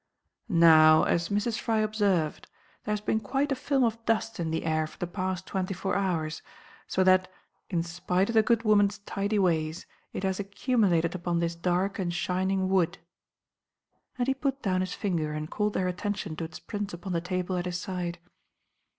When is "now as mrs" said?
0.49-1.59